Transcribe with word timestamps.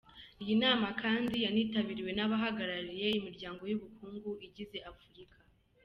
Iyi 0.41 0.55
nama 0.63 0.87
kandi 1.01 1.35
yanitabiriwe 1.45 2.11
n’abahagarariye 2.13 3.07
imiryango 3.19 3.61
y’ubukungu 3.69 4.29
igize 4.47 4.77
Afurika. 4.91 5.37